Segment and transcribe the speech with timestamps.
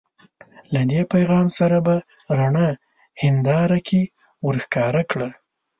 [0.73, 1.95] له دې پیغام سره په
[2.37, 2.67] رڼه
[3.21, 4.01] هنداره کې
[4.45, 5.29] ورښکاره کړه.